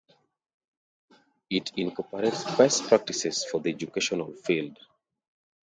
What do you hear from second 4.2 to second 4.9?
field.